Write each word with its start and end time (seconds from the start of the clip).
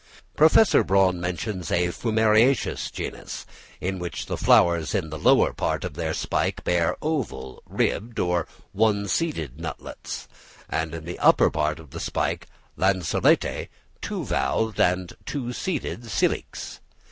Professor 0.35 0.83
Braun 0.83 1.21
mentions 1.21 1.69
a 1.69 1.89
Fumariaceous 1.91 2.89
genus, 2.89 3.45
in 3.79 3.99
which 3.99 4.25
the 4.25 4.35
flowers 4.35 4.95
in 4.95 5.11
the 5.11 5.19
lower 5.19 5.53
part 5.53 5.83
of 5.83 5.93
the 5.93 6.11
spike 6.15 6.63
bear 6.63 6.97
oval, 7.03 7.61
ribbed, 7.69 8.17
one 8.71 9.07
seeded 9.07 9.59
nutlets; 9.59 10.27
and 10.67 10.95
in 10.95 11.05
the 11.05 11.19
upper 11.19 11.51
part 11.51 11.79
of 11.79 11.91
the 11.91 11.99
spike, 11.99 12.47
lanceolate, 12.75 13.69
two 14.01 14.25
valved 14.25 14.79
and 14.79 15.13
two 15.27 15.53
seeded 15.53 16.01
siliques. 16.05 16.79